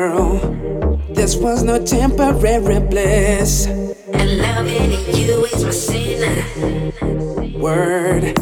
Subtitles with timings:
[0.00, 0.40] Girl,
[1.10, 3.66] this was no temporary bliss.
[3.66, 7.60] And loving you is my sin.
[7.60, 8.32] Word,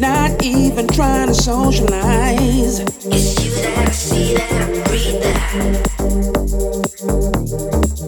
[0.00, 2.80] not even trying to socialize.
[2.80, 5.20] It's you that I see, that I breathe.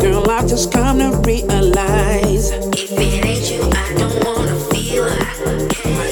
[0.01, 2.51] Girl, I've just come to realize.
[2.51, 5.05] If it ain't you, I don't wanna feel.
[5.05, 6.06] You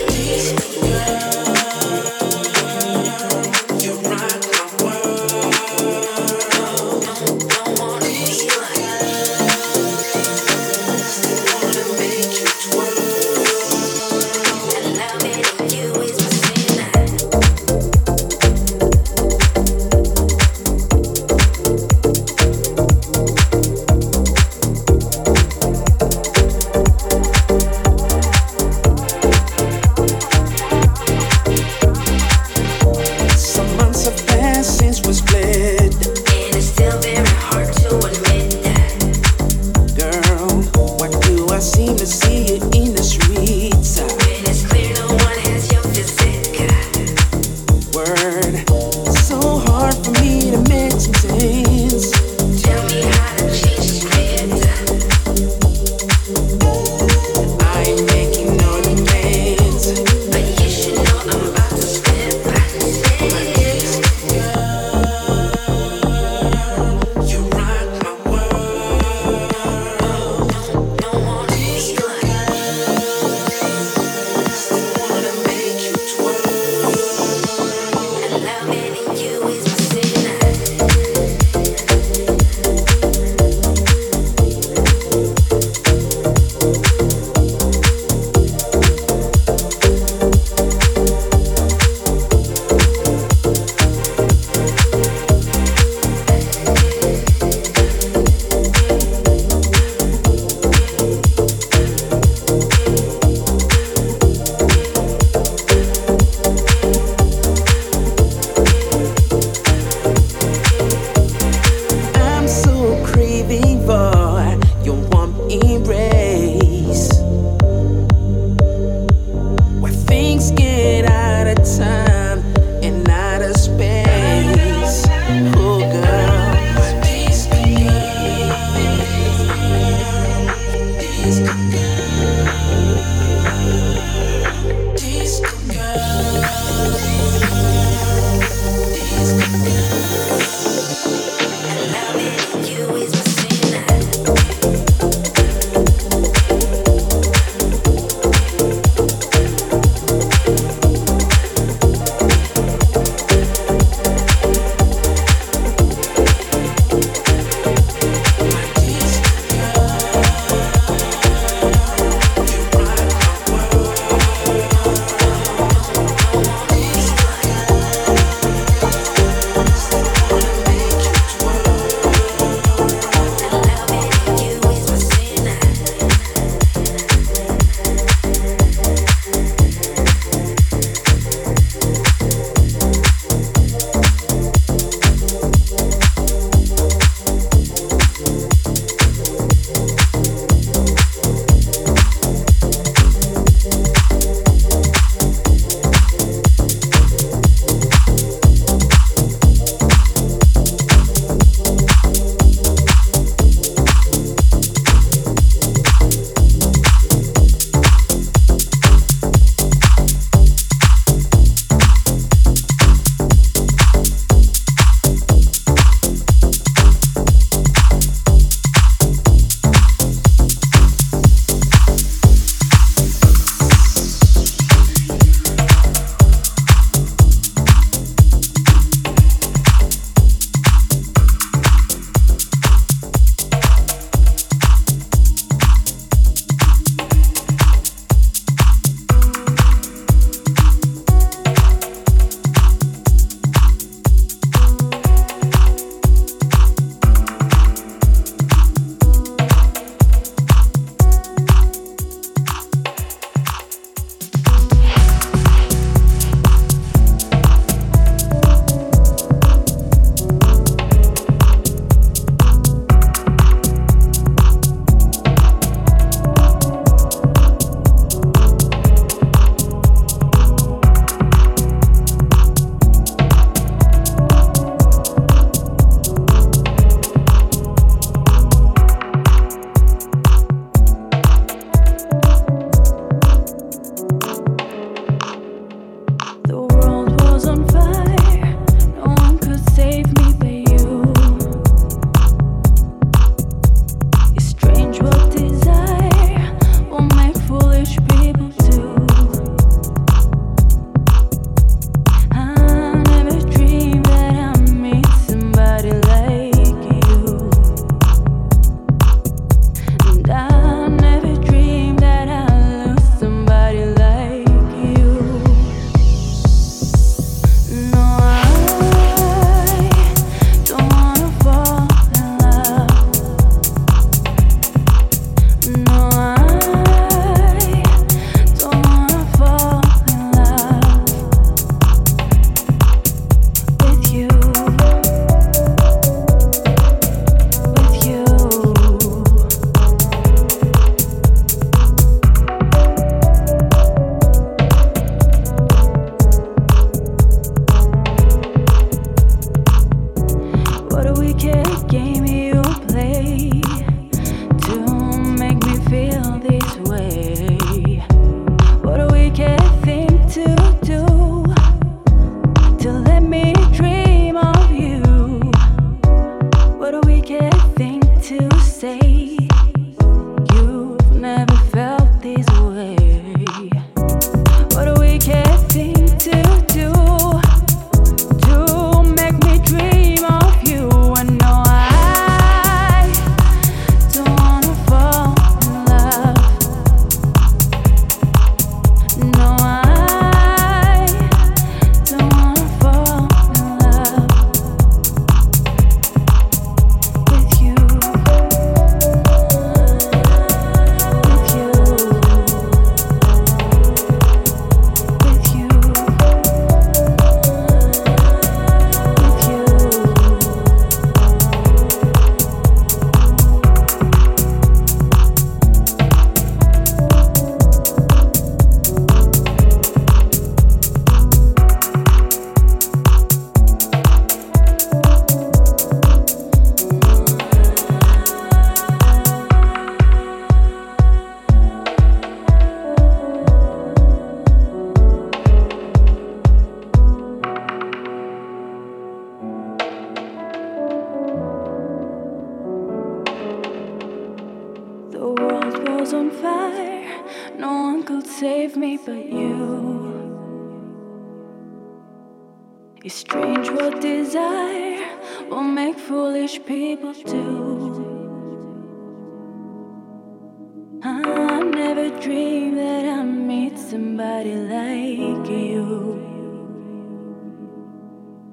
[463.95, 466.19] somebody like you.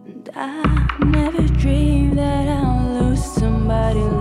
[0.06, 4.21] And I never dreamed that I'll lose somebody like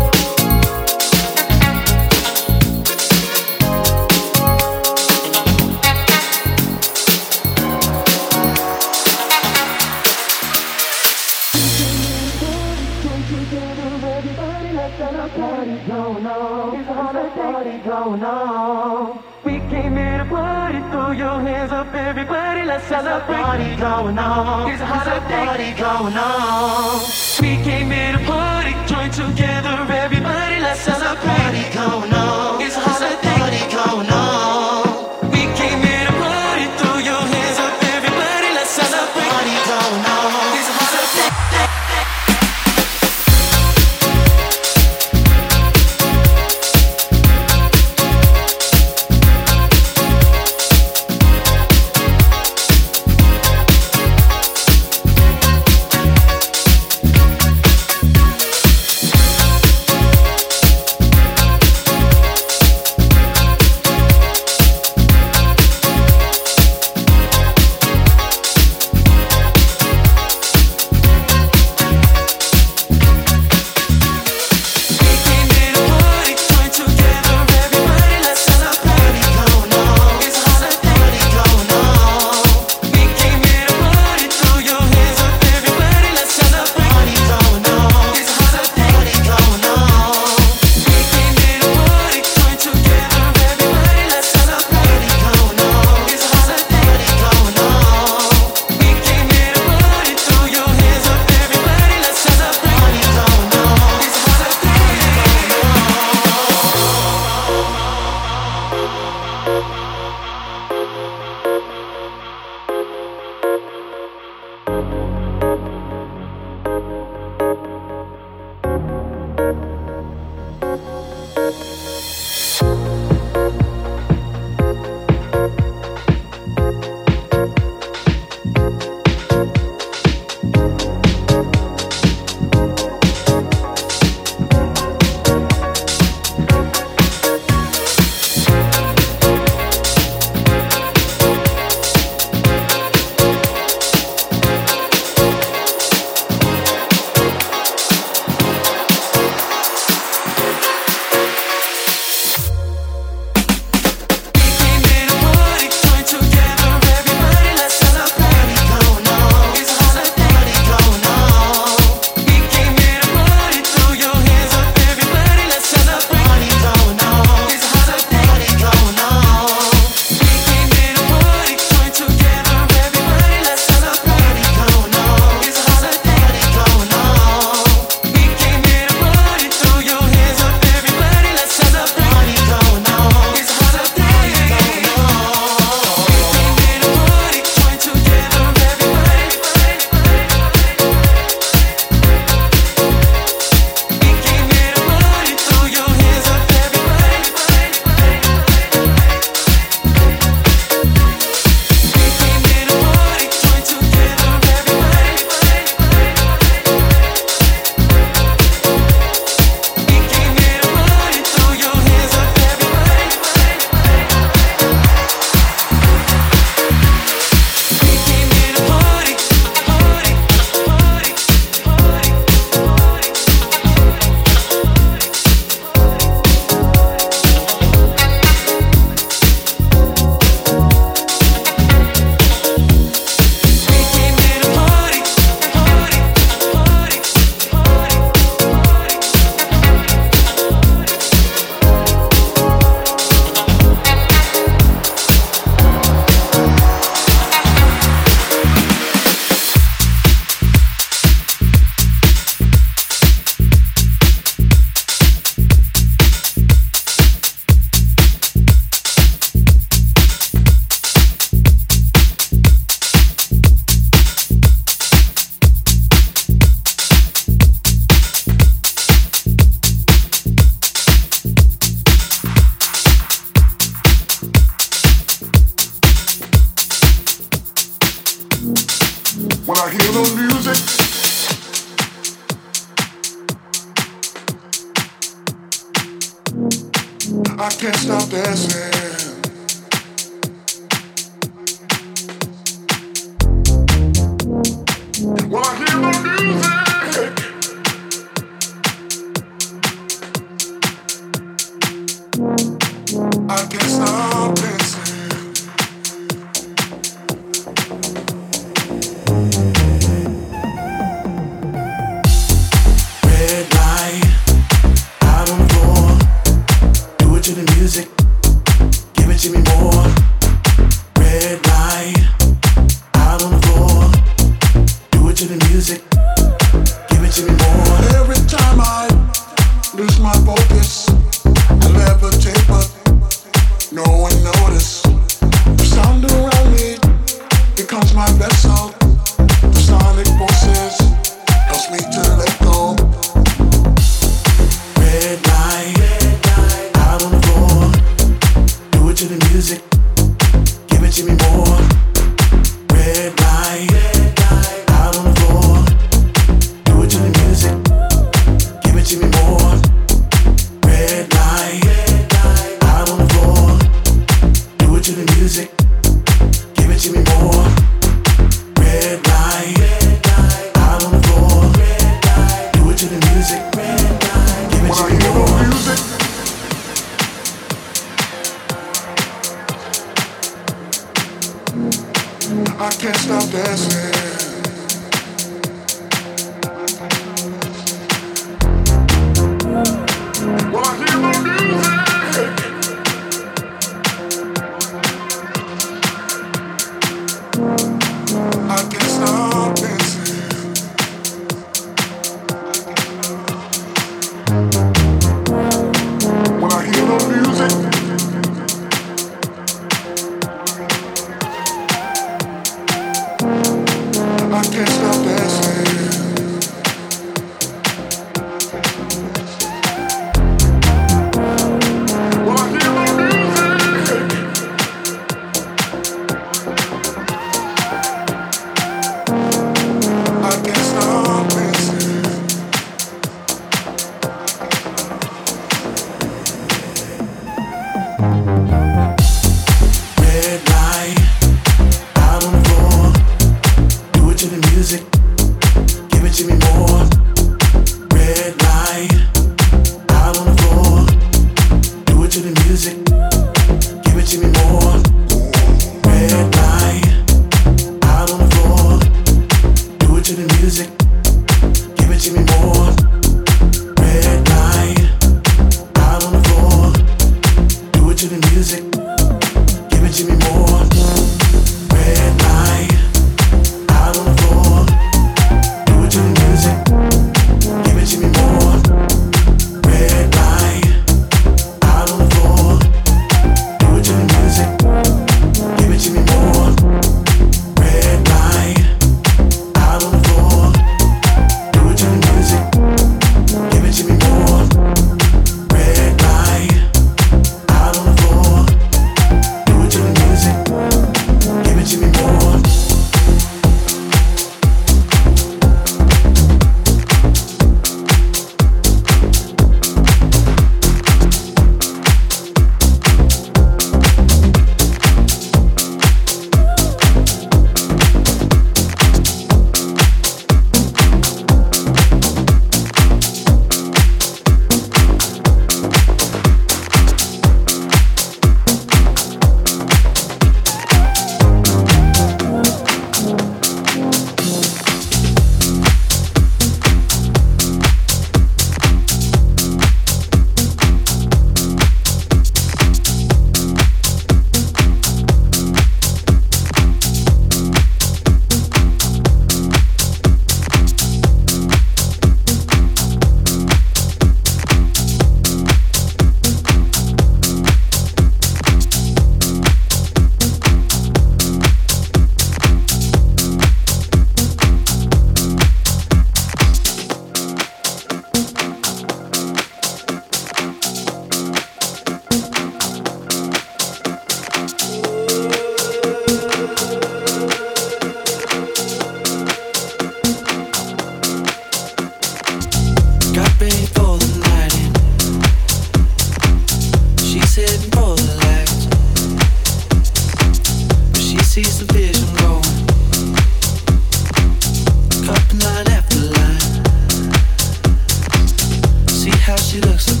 [599.51, 600.00] she looks so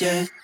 [0.00, 0.35] yet.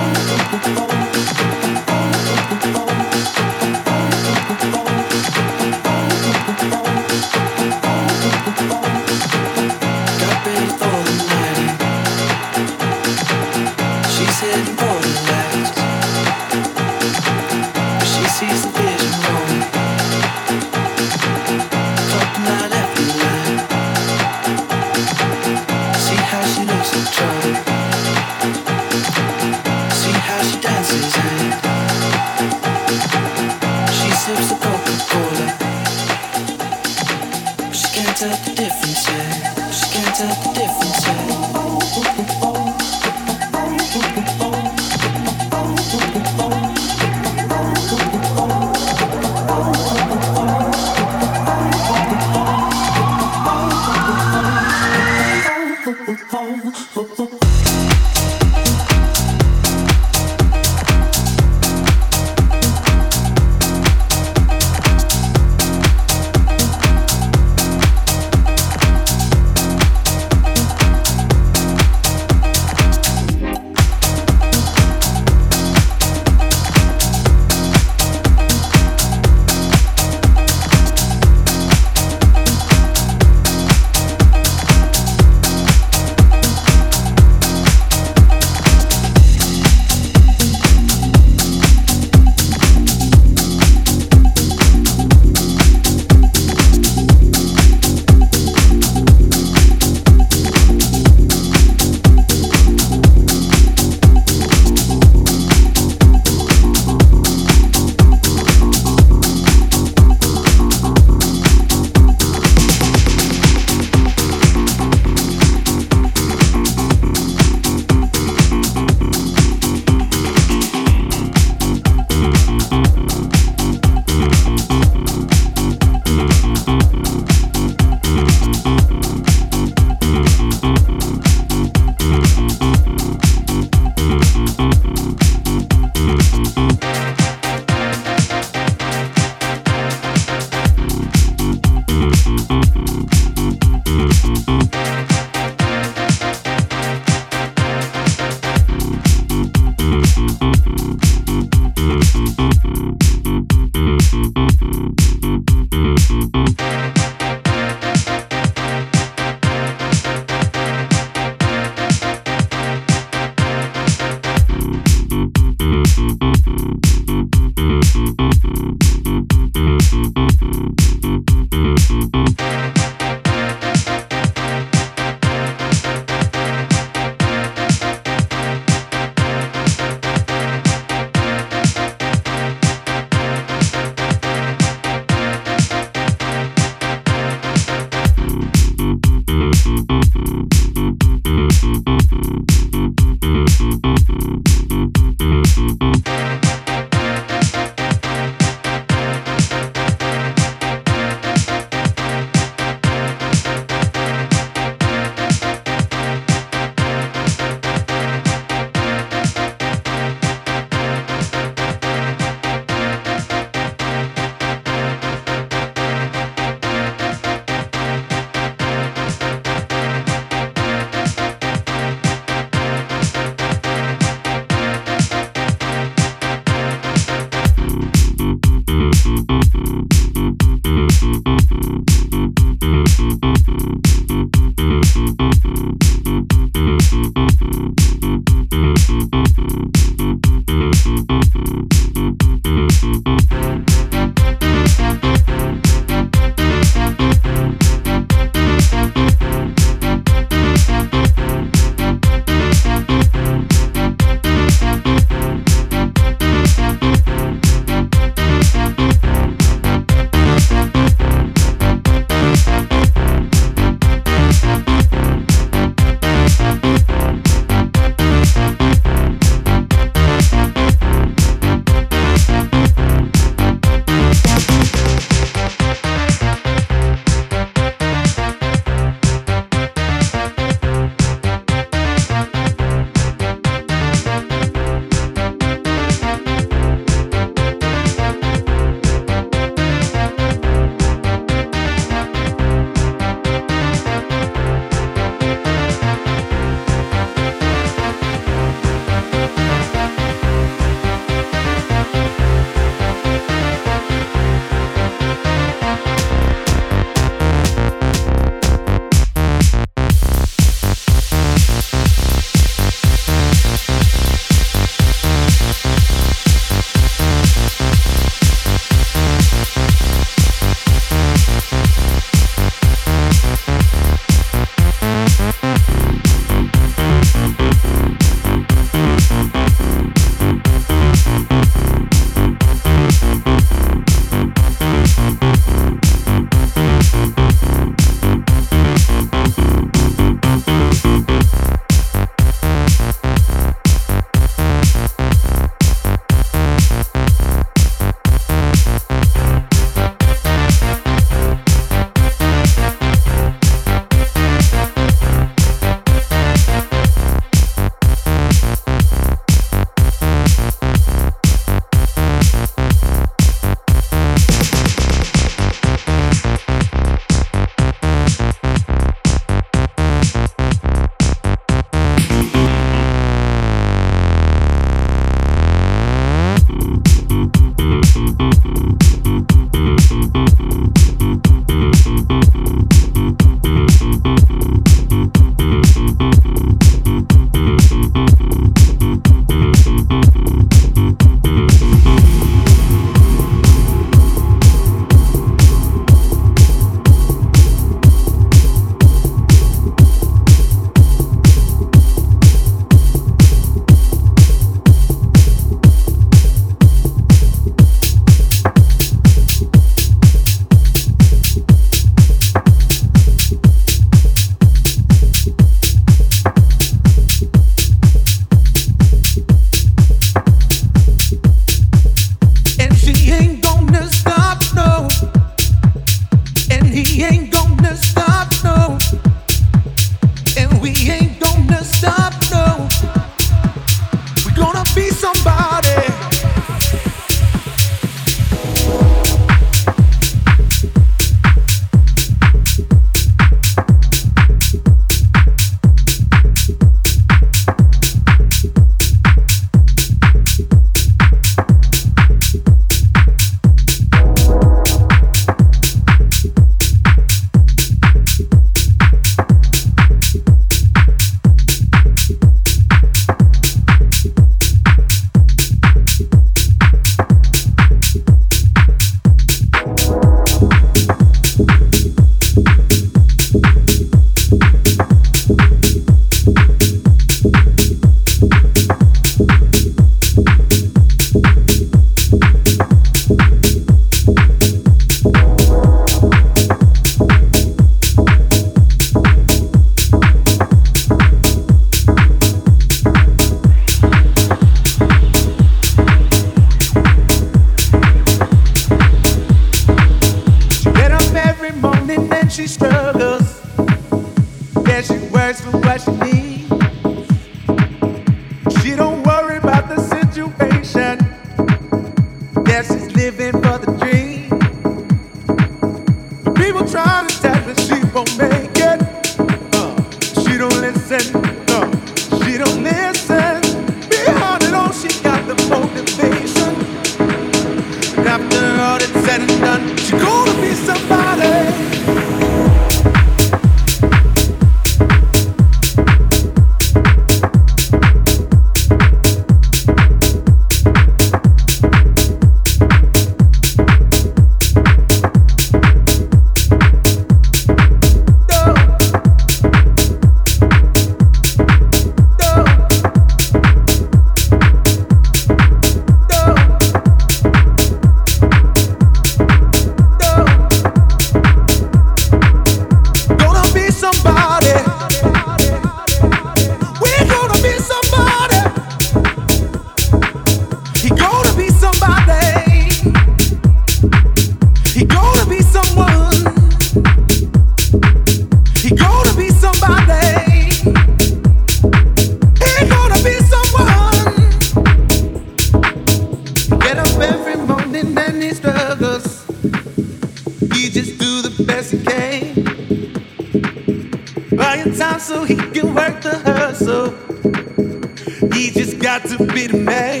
[598.91, 600.00] Try to be the he